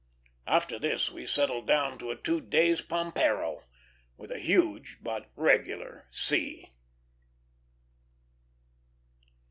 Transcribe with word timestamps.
After 0.47 0.79
this 0.79 1.11
we 1.11 1.27
settled 1.27 1.67
down 1.67 1.99
to 1.99 2.09
a 2.09 2.15
two 2.15 2.41
days' 2.41 2.81
pampero, 2.81 3.61
with 4.17 4.31
a 4.31 4.39
huge 4.39 4.97
but 4.99 5.29
regular 5.35 6.07
sea. 6.09 6.71